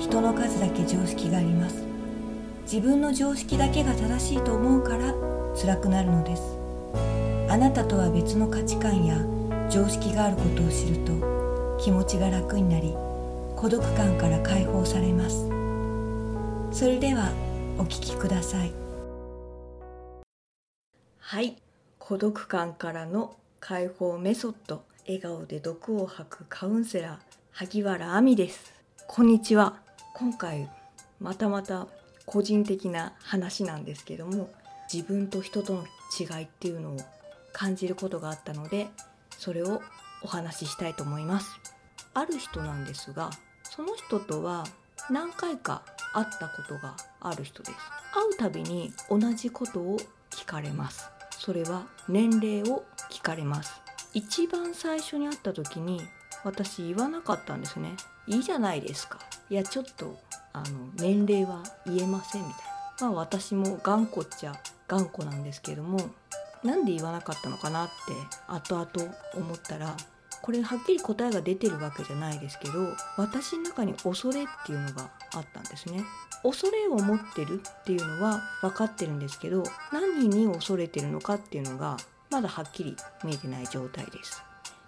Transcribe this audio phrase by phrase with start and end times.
[0.00, 1.84] 人の数だけ常識があります。
[2.62, 5.14] 自分の常識だけが正しいと思うから
[5.54, 6.42] 辛くなるのです。
[7.50, 9.18] あなたとは別の価値観や
[9.68, 12.94] 常識があることを知ると気持ちが楽になり
[13.56, 15.48] 孤独感から解放されます。
[16.72, 17.30] それでは
[17.76, 18.72] お聞きください。
[21.18, 21.56] はい。
[21.98, 24.82] 孤独感からの解放メソッド。
[25.06, 27.18] 笑顔で毒を吐くカウンセラー
[27.52, 28.72] 萩原亜美です。
[29.06, 29.89] こんにちは。
[30.14, 30.68] 今回
[31.20, 31.86] またまた
[32.26, 34.50] 個人的な話なんですけども
[34.92, 35.84] 自分と人との
[36.18, 36.96] 違いっていうのを
[37.52, 38.88] 感じることがあったので
[39.38, 39.82] それを
[40.22, 41.58] お話ししたいと思います。
[42.12, 43.30] ある人なんですが
[43.62, 44.64] その人とは
[45.10, 47.76] 何回か会ったことがある人です。
[48.12, 49.98] 会うたびに同じことを
[50.30, 51.08] 聞かれます。
[51.30, 53.80] それは年齢を聞かれます。
[54.12, 56.02] 一番最初に会った時に
[56.44, 57.94] 私言わなかったんですね。
[58.26, 59.18] いいじゃないですか。
[59.50, 60.16] いやちょっと
[60.52, 62.64] あの年齢は言えませんみたい
[63.00, 63.08] な。
[63.08, 64.54] まあ私も頑固っちゃ
[64.86, 65.98] 頑固なんですけども
[66.62, 67.92] なんで言わなかったのかなって
[68.46, 69.96] 後々思ったら
[70.42, 76.04] これはっきり答えが出てるわけじゃないですけど私の中に恐れっていうのがあったんですね。
[76.42, 79.62] 恐れを持ってるっていうのは分かってるんですけど
[79.92, 81.96] 何に恐れてるのかっていうのが
[82.30, 84.42] まだはっきり見えてない状態です。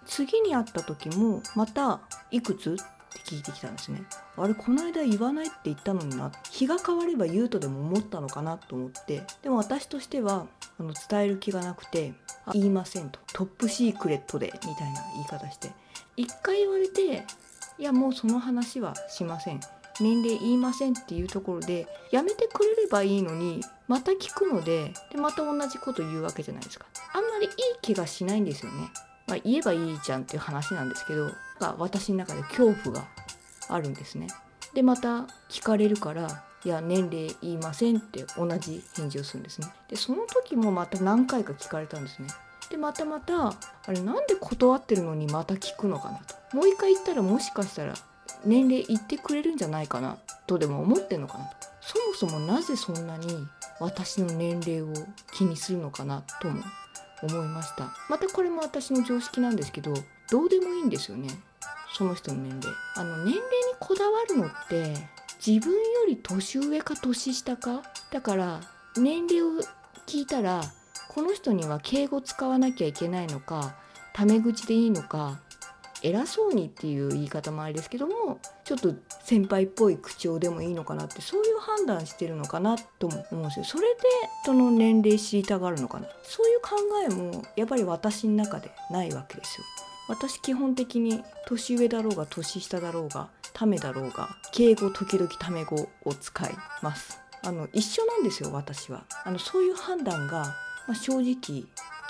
[0.05, 1.99] 次に会った時もまた
[2.31, 4.03] いくつって聞いてきたんですね。
[4.37, 6.31] あれこの間言わないって言ったのにな。
[6.51, 9.23] 日が変われば言うとでも思ったのかなと思って。
[9.41, 10.47] でも私としては
[10.79, 12.13] あの伝える気がなくて
[12.53, 13.19] 言いませんと。
[13.33, 15.71] トップシークレットでみたいな言い方して。
[16.17, 17.25] 一回言われて
[17.79, 19.59] いやもうその話はしません。
[19.99, 26.85] 年齢言いませんっていうところでやめてくれればいいのにまた聞くのででまた同じこと言うわけじゃないですか。
[27.13, 27.51] あんまりいい
[27.83, 28.89] 気がしないんですよね、
[29.27, 31.31] まあ、言えばいいじゃんっていう話なんですけど
[31.77, 33.07] 私の中で恐怖が
[33.69, 34.27] あるんですね。
[34.73, 39.67] でまた聞かれるからいや年齢言いませんって同じ返事をするんですね。
[39.89, 42.27] でその時もまた何回か聞かれたんですね。
[42.69, 43.55] でまたまたあ
[43.91, 46.57] れなんで断ってるのにまた聞くのかなと。
[46.57, 47.93] もう一回言ったらもしかしたら
[48.45, 50.17] 年齢言ってくれるんじゃないかな
[50.47, 51.67] とでも思ってんのかなと。
[51.81, 53.45] そもそもなぜそんなに
[53.79, 54.93] 私の年齢を
[55.33, 56.63] 気にするのかなとも
[57.23, 57.93] 思いました。
[58.09, 59.93] またこれも私の常識なんですけど
[60.29, 61.29] どうでもいいんですよね。
[61.95, 62.75] その人の年齢。
[62.95, 63.41] あの年齢に
[63.79, 64.95] こだわるのって
[65.45, 67.83] 自分より年上か年下か？
[68.11, 68.61] だから
[68.97, 69.61] 年齢を
[70.05, 70.61] 聞いたら
[71.09, 73.75] この人には敬語使わなきゃいけないのか
[74.13, 75.39] タメ口でいいのか
[76.03, 78.93] 偉そうにっていう言い方もあれですけどもちょっと
[79.23, 83.65] 先輩っぽい口調でもいいのかなってそういう判断してるのかなとも思うんですよ。
[83.65, 84.01] それで
[84.45, 86.07] その年齢知りたがるのかな。
[86.23, 86.71] そういう考
[87.09, 89.63] えもやっぱり私の中でないわけですよ。
[90.09, 97.21] 私基本的に年上だろうが年下だろうがためだろうが敬語時々ため語を使います。
[97.45, 99.05] あの一緒なんですよ私は。
[99.23, 100.55] あのそういう判断が、
[100.87, 101.65] まあ、正直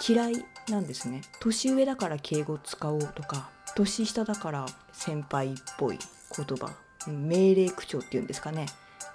[0.07, 1.21] 嫌いなんですね。
[1.39, 5.99] 年上だから敬語使おうとか年下だから先輩っぽい
[6.35, 6.71] 言葉
[7.07, 8.67] 命令口調っていうんですかね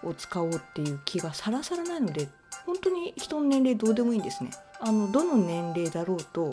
[0.03, 2.29] を使おうっていう気がさらさらないので
[2.67, 4.51] 本当に人の年齢どうでもいいんですね。
[4.81, 6.51] あのどの年齢だろうと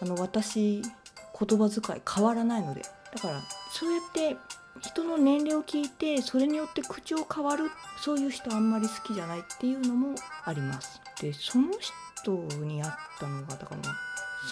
[0.00, 4.36] あの私言葉遣い変わらないのでだからそうやって
[4.80, 11.00] 人の年齢を聞いてそれによって口調変わるそういう人あんまり好きじゃないっていうのもあります。
[11.20, 11.68] でその
[12.14, 12.32] 人
[12.64, 13.82] に会ったのがだから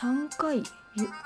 [0.00, 0.62] 3回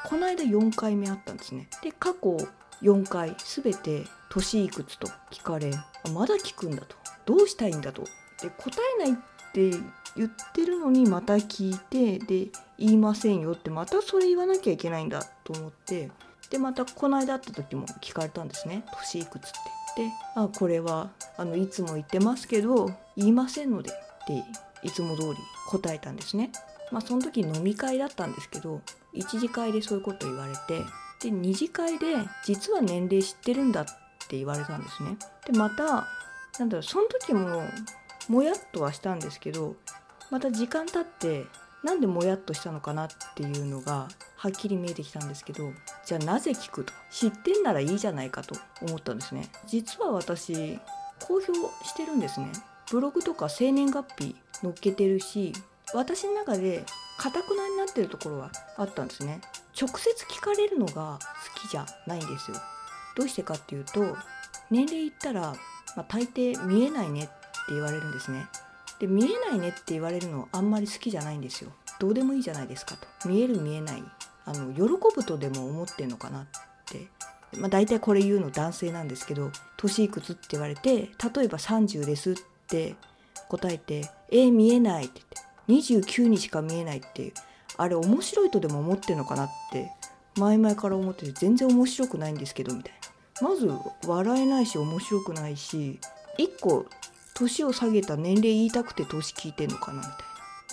[0.05, 1.69] この間4回目あったんですね。
[1.83, 2.37] で過去
[2.83, 5.71] 4回全て年いくつと聞かれ
[6.13, 6.97] まだ聞くんだと。
[7.27, 8.05] どうしたいんだと。
[8.41, 8.71] で答
[9.01, 9.17] えないっ
[9.53, 9.71] て
[10.17, 16.11] 言ってるのにまた聞いてで言いませんよってまたそれ言わなきゃいけないんだと思って
[16.51, 18.85] でまたこの間会った時も聞かれたんですね。
[18.99, 19.51] 年いくつっ
[19.97, 20.03] て。
[20.03, 24.45] であこれはあのいつも言ってますけど言いませんのでって
[24.87, 25.35] いつも通り
[25.69, 26.53] 答えたんですね。
[26.91, 28.81] まあその時飲み会だったんですけど
[29.15, 30.85] 1次会でそういうこと言われて
[31.21, 33.85] で2次会で実は年齢知ってるんだっ
[34.29, 35.17] て言われたんですね。
[35.47, 36.07] でまた
[36.59, 37.63] なんだろうその時も
[38.29, 39.77] もやっとはしたんですけど
[40.31, 41.47] また時間経って
[41.83, 45.73] なんでもやっとしたのかなっていうのがはっきり見えてきたんですけど
[46.05, 49.49] じゃあなぜ聞くと知ってんならいいじゃないかと思ったんですね。
[49.67, 50.79] 実は私
[51.21, 51.53] 公表
[51.85, 52.53] してるんですね。
[52.91, 55.53] ブログとか生年月日載っけてるし
[55.95, 56.85] 私の中で
[57.19, 59.41] かたくなになってるところはあったんですね。
[59.81, 61.19] 直接聞かれるのが
[61.55, 62.57] 好きじゃないんですよ。
[63.17, 64.17] どうしてかっていうと
[64.71, 65.55] 年齢言ったら、
[65.97, 67.33] まあ、大抵見えないねって
[67.71, 68.47] 言われるんですね。
[69.01, 71.71] で見えないねって言われるのあんまり好きじゃないんですよ。
[71.99, 73.29] どうでもいいじゃないですかと。
[73.29, 74.03] 見える見えない。
[74.45, 74.83] あの喜
[75.15, 76.47] ぶとでも思ってんのかなっ
[76.87, 77.09] て。
[77.57, 82.37] まあ、大体これ言うの男性なんですけど「年いくつ?」って言われて例えば「30です」っ
[82.67, 82.95] て
[83.49, 85.48] 答えて「えー、見えない」って言って。
[85.69, 87.33] 29にしか見えないって
[87.77, 89.91] あれ面白いとでも思ってんのかなって
[90.37, 92.93] 前々から思ってて全然面白くないんですけどみたい
[93.41, 93.49] な。
[93.49, 93.71] まず
[94.07, 96.01] 笑えないし面白くないし
[96.39, 96.87] 1個
[97.35, 100.13] 年を下げた年齢言いたくて年聞いてんのかなみたい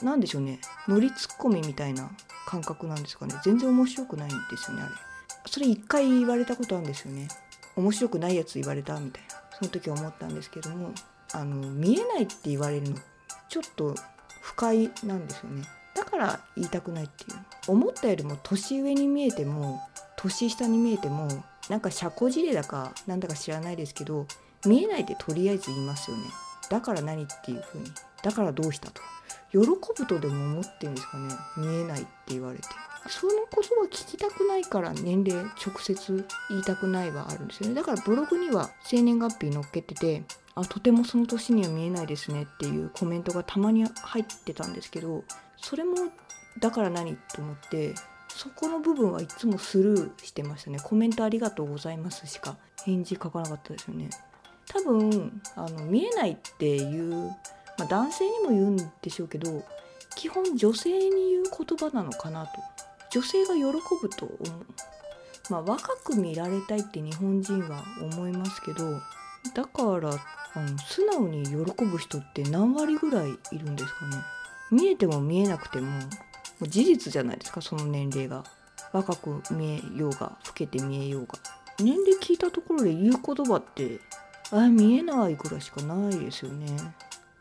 [0.04, 0.12] な。
[0.12, 0.60] 何でしょうね。
[0.88, 2.10] ノリツッコミみたいな
[2.48, 3.36] 感覚なんですかね。
[3.44, 4.92] 全然面白くないんですよねあれ。
[5.48, 7.28] それ一回言われたことあるんですよね。
[7.76, 9.36] 面白くないやつ言われたみたいな。
[9.58, 10.92] その時思ったんですけども
[11.34, 12.98] あの見えないって言われるの
[13.48, 13.96] ちょっと
[14.46, 15.64] 不快なんですよね。
[15.96, 17.40] だから言いたくないっていう。
[17.68, 19.82] 思ったよりも年上に見えても
[20.18, 21.28] 年下に見えても
[21.68, 24.28] なんか社交辞令だかなんだか知らないですけど
[24.68, 26.24] 見えないってとりあえず言いますよね。
[26.70, 27.92] だから何っていうふうに。
[28.22, 29.02] だからどうしたと。
[29.52, 31.34] 喜ぶとでも思ってるんですかね。
[31.58, 32.66] 見えないって言われて。
[33.08, 37.76] そのことは聞きたくないから年齢直接言いたくないはあるんですよね。
[37.76, 40.24] だからブログには生年月日載っけてて
[40.56, 45.24] あとてもその年には見えないですねっていうコメントがたまに入ってたんですけど
[45.58, 45.96] それも
[46.60, 47.94] だから何と思って
[48.30, 50.80] そこの部分はいつもスルーしてましたね。
[50.80, 54.10] コメントありがとうございますしか返事書かなかったですよね。
[54.68, 57.30] 多分あの見えないっていう、
[57.78, 59.64] まあ、男性にも言うんでしょうけど
[60.16, 62.75] 基本女性に言う言葉なのかなと。
[63.16, 64.66] 女性が喜ぶと思う。
[65.50, 69.00] まあ若く見られたいって日本人は思いますけど
[69.54, 70.10] だから
[70.56, 74.18] あの素直に喜ぶ人って何割ぐらいいるんですかね。
[74.70, 76.00] 見えても見えなくてもも
[76.62, 78.44] う事実じゃないですかその年齢が。
[78.92, 81.34] 若く見えようが老けて見えようが。
[81.80, 84.00] 年齢聞いたところで言う言葉って
[84.52, 86.68] あ見えないぐらいしかないですよね。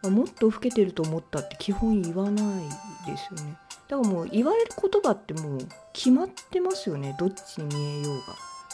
[0.03, 2.69] もっと老けてると思ったって基本言わない
[3.07, 3.57] ですよね。
[3.89, 5.59] だからもう言われる言葉ってもう
[5.93, 8.19] 決まってますよねどっちに見えよう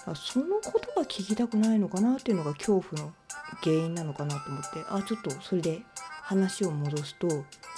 [0.07, 0.15] が。
[0.15, 0.61] その言
[0.95, 3.13] 葉聞きたくないのかなっていうのが恐怖の
[3.63, 5.83] 原因なのかなと思ってあちょっとそれで
[6.23, 7.29] 話を戻すと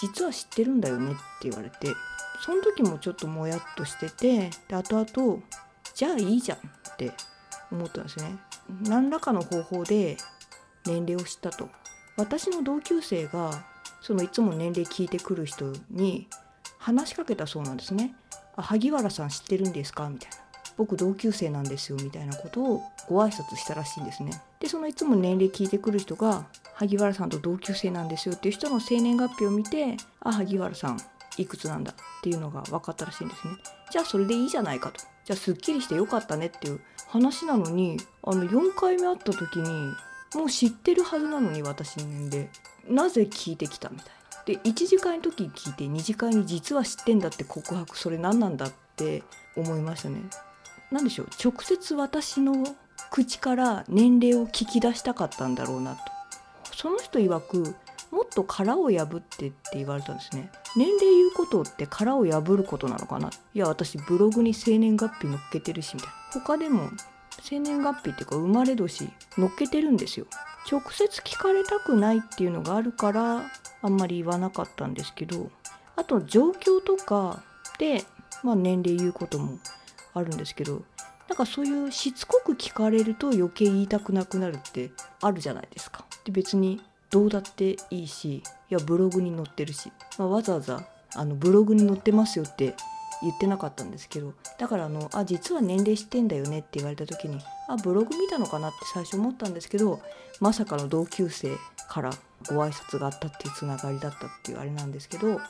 [0.00, 1.88] 実は知ってるんだよねって言われて
[2.44, 5.42] その時もちょっともやっとしててで後々
[5.94, 7.12] じゃあいいじゃんって
[7.70, 8.36] 思ったんですね。
[8.82, 10.16] 何らかの方法で
[10.84, 11.68] 年齢を知ったと。
[12.16, 13.64] 私の同級生が
[14.00, 16.28] そのいつも年齢聞いてくる人に
[16.82, 18.14] 話しかけたそうなんですね。
[18.56, 20.08] あ萩原さん知ってるんですか？
[20.10, 20.36] みたいな。
[20.76, 24.42] 僕同級生なんですよみたいなことをご挨拶したらしいんですね。
[24.58, 30.98] でそのいつも年齢聞いてくる人が萩原さんと同級生なんですよっていう人の生年月日を見てあ萩原さん
[31.38, 31.92] いくつなんだ？
[31.92, 33.54] っていうのが分かったらしいんですね。
[33.90, 35.00] じゃあそれでいいじゃないかと。
[35.24, 39.92] じゃあすっきりしてよかったねっていう話なのにあの4回目会った時に
[40.34, 42.48] もう知ってるはずなのに私の年齢
[42.88, 43.90] なぜ聞いてきた？
[43.90, 44.12] みたいな。
[44.46, 49.22] で1次会の時聞いて2次会に実は知ってんだって告白それ何なんだって
[49.56, 50.22] 思いましたね。
[50.90, 52.66] 何でしょう直接私の
[53.10, 56.00] 口から年齢を聞き出したかったんだろうなと。
[56.74, 57.76] その人曰く
[58.10, 60.50] もっと殻を破ってって言われたんですね。
[60.76, 66.14] 年齢言うことって殻を破ることなのかないや私ブログに生年月日載っけてるしみたいな。
[66.32, 66.90] 他でも
[67.40, 70.26] 生年月日っていうか生まれ年載っけてるんですよ。
[70.70, 73.42] 直接聞かれたくないっていうのがあるから
[73.82, 75.50] あんまり言わなかったんですけど
[75.96, 77.42] あと状況とか
[77.78, 78.04] で、
[78.42, 79.58] まあ、年齢言うことも
[80.14, 80.82] あるんですけど
[81.28, 86.04] なんかそういうしつこく聞かれると余計言いたくなくなるってあるじゃないですか。
[86.24, 92.74] で別にどうだっていいしいやブログに載ってるし、まあ、わざわざあのブログに載ってますよって
[93.22, 97.38] 言ってなかったんですけどだからあのあ実は年齢知ってんだよねって言われた時に
[97.68, 98.68] あブログ見たのかな？
[98.68, 100.00] って最初思ったんですけど
[100.40, 101.56] まさかの同級生
[101.88, 102.10] から
[102.48, 105.40] ご挨拶があったっていうつながりだったっていうあれなんですけど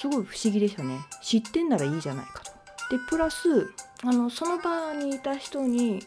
[0.00, 2.52] すごい不思議でしたね知ってんならいいじゃないかと。
[2.96, 6.04] でプラスあのその場にいた人に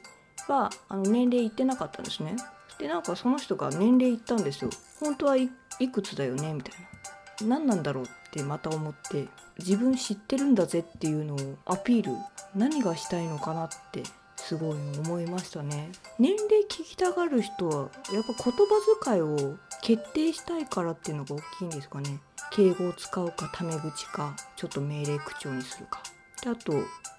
[0.47, 2.35] はあの年齢言ってなかったんですね。
[2.77, 4.69] でなんかその人が年齢言ったんですよ。
[4.99, 5.49] 本当はい
[5.91, 6.53] くつだよね？
[6.53, 7.47] みたいな。
[7.47, 8.03] 何なんだろう？
[8.03, 9.27] ってまた思って
[9.59, 12.11] 自分知ってるんだぜっていうのをアピール
[12.55, 14.03] 何がしたいのかなって
[14.35, 15.89] すごい思いましたね。
[16.19, 22.19] 年齢聞きたがる人はやっぱ言葉遣いを決定したいからっていうのが大きいんですかね。
[22.51, 26.03] 敬語を使うかタメ口かちょっと命令口調にするか。
[26.43, 26.73] であと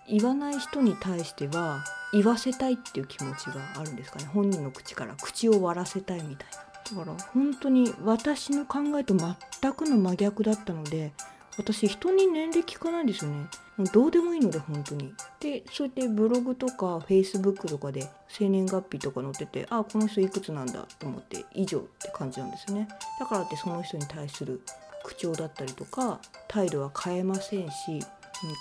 [0.09, 4.27] 言わない人に対しては言わせたいっていう気持ちがあるんですかね。
[4.27, 6.67] 本人の口から口を割らせたいみたいな。
[6.99, 11.13] だから本当に私の考えと全くの真逆だったので
[11.59, 13.47] 私人に年齢聞かないんですよね。
[13.93, 15.13] どうでもいいので本当に。
[15.41, 22.89] でそうやってブログとかフェイスブックとかで生年月日とか載っててああこの人いくつなんだと思って以上って感じなんですね。
[23.19, 24.61] だからってその人に対する
[25.05, 28.01] 口調だったりとか態度は変えませんし、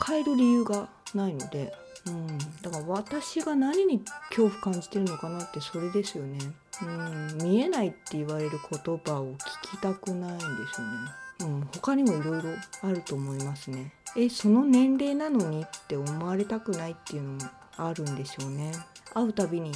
[0.05, 1.73] 変える理由がないので、
[2.07, 6.37] うん、だから私が何に恐怖感じてるのかなってそれですよね、
[6.83, 9.37] うん、見えないって言われる言葉を聞
[9.71, 11.24] きたくないんですよね。
[11.41, 12.49] うん、他にもいろいろ
[12.81, 13.93] あると思いますね。
[14.17, 17.39] えその年齢なのにって思われたくないっていうのも
[17.77, 18.71] あるんでしょうね。
[19.13, 19.71] 会うたびに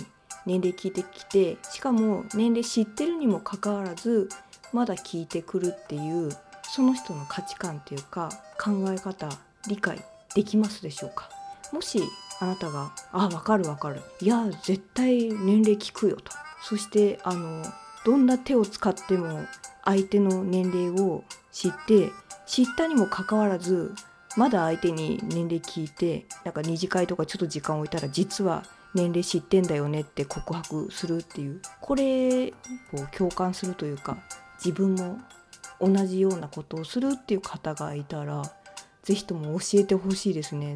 [0.45, 4.29] 年齢聞いてきてしかも年齢知ってるにもかかわらず
[4.73, 6.29] まだ聞いてくるっていう
[6.63, 8.29] その人の価値観っていうか
[8.61, 9.29] 考え方
[9.67, 10.03] 理解
[10.35, 11.29] できますでしょうか
[11.71, 12.01] もし
[12.39, 16.31] あなたが「あ分かる分かるいや絶対年齢聞くよ」と
[16.63, 17.63] そしてあの
[18.05, 19.45] どんな手を使っても
[19.89, 22.11] 相手の年齢を知って
[22.45, 23.91] 知ったにもかかわらず
[24.37, 32.53] まだ相手に年齢聞いてなんか二次会とかちょっと時間置いたら実は年齢知ってんだよねって告白するっていうこれを
[33.17, 34.17] 共感するというか
[34.63, 35.17] 自分も
[35.81, 38.43] 同じようなことをするっていう方がいたら
[39.01, 40.75] 是非とも教えてほしいですね。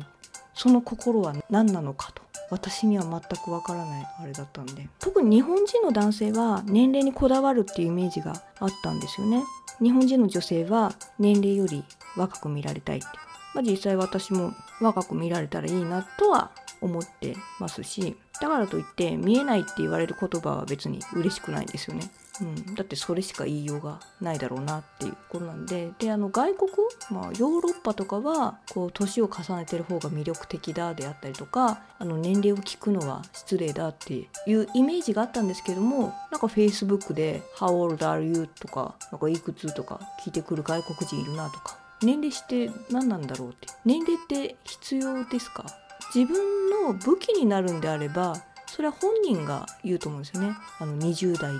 [0.54, 4.88] その心は何なのかと私には全くわからないあれだったんで。
[5.00, 9.44] 特に日本人の男性は年齢にこだわるっていうイメージがあったんですよね。
[9.82, 11.84] 日本人の女性は年齢より
[12.16, 13.08] 若く見られたいって、
[13.56, 22.12] まあ、実際私も若く見られたらいいなとは思ってますしだからといって見えないって言われる言葉は別に嬉しくないんですよね。
[22.42, 25.92] うん、だってそれしか言いようがないだろうなっていうことなんで。
[26.00, 26.72] であの外国、
[27.12, 41.78] まあ、ヨーロッパとかはこう年を重ねてる方が魅力的だであったりとかあの年齢を聞くのは失礼だっていうイメージがあったんですけどもなんか Facebook で「How old are you?」とか「なんかいくつ?」とか聞いてくる外国人いるなとか。
[42.02, 43.68] 年齢って何なんだろうって。
[43.86, 45.66] 年齢って必要ですか？
[46.14, 48.36] 自分の武器になるんであれば
[48.68, 50.54] それは本人が言うと思うんですよね。
[50.80, 51.60] あの20代で。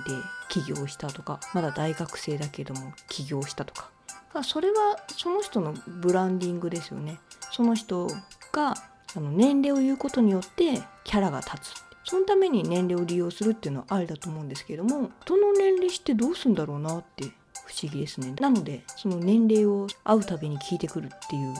[0.54, 3.90] 起業したとかまだ大学生だけども起業したとか。
[4.42, 7.18] それはその人のブランディングですよね。
[7.52, 8.08] その人
[8.52, 8.74] が
[9.16, 11.84] あの年齢を言うことによってキャラが立つ。
[12.04, 17.24] そのために年齢を利用するっていうのはありだと思うんですけどもどの年齢してどうすんだろうなって
[17.66, 18.34] 不思議ですね。
[18.40, 21.54] なのでその年齢を会うたびに聞いてくるっていう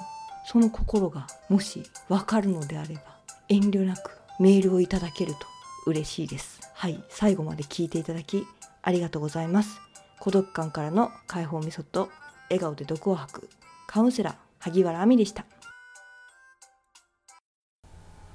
[0.46, 3.02] その心がもし分かるのであれば
[3.48, 5.40] 遠慮なくメールをいただけると
[5.86, 6.60] 嬉しいです。
[6.74, 8.46] はい、最後まで聞いていただき
[8.86, 9.80] ありがとうございます。
[10.20, 12.10] 孤独感からの解放メソッド、
[12.50, 13.48] 笑顔で毒を吐く、
[13.86, 15.46] カウンセラー、萩原亜美でした。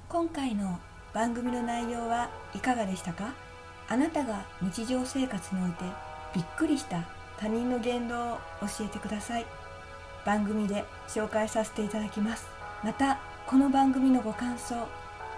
[0.08, 0.78] 今回の
[1.14, 3.32] 番組の内容はいかがでしたか？
[3.88, 5.84] あなたが日常生活において
[6.34, 7.04] びっくりした
[7.38, 9.46] 他人の言動を教えてください。
[10.26, 12.46] 番組で紹介させていただきます。
[12.84, 14.74] また、この番組のご感想、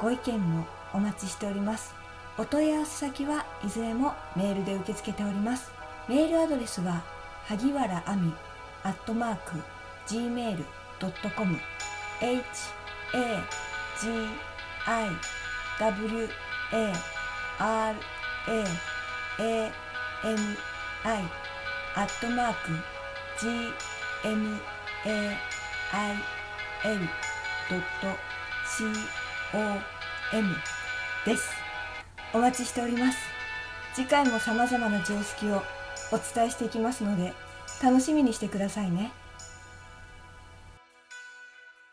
[0.00, 1.94] ご意見もお待ちしております
[2.38, 5.70] お問い合わせ先はいずれもメールで受け付けております。
[6.08, 7.02] メールアドレスは
[7.44, 8.32] 萩原亜美
[8.84, 9.58] アットマーク
[10.08, 11.58] gmail.com
[12.20, 12.42] h
[13.14, 13.42] a
[14.00, 14.08] g
[14.86, 15.08] i
[15.78, 16.28] w
[16.72, 16.92] a
[17.58, 17.96] r
[18.48, 18.64] a
[19.38, 19.72] a
[20.24, 20.56] m
[21.04, 21.22] i
[21.94, 22.70] アットマーク
[29.52, 30.56] gmail.com
[31.26, 31.61] です。
[32.34, 33.18] お待ちしております
[33.94, 35.62] 次回も様々な常識を
[36.10, 37.34] お伝えしていきますので
[37.82, 39.12] 楽しみにしてくださいね。